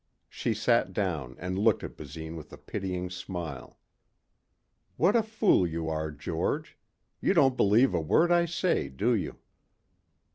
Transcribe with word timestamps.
She 0.29 0.55
sat 0.55 0.93
down 0.93 1.35
and 1.37 1.59
looked 1.59 1.83
at 1.83 1.95
Basine 1.95 2.35
with 2.35 2.51
a 2.51 2.57
pitying 2.57 3.11
smile. 3.11 3.77
"What 4.97 5.15
a 5.15 5.21
fool 5.21 5.67
you 5.67 5.89
are, 5.89 6.09
George. 6.09 6.75
You 7.21 7.35
don't 7.35 7.55
believe 7.55 7.93
a 7.93 8.01
word 8.01 8.31
I 8.31 8.45
say, 8.45 8.89
do 8.89 9.13
you?" 9.13 9.37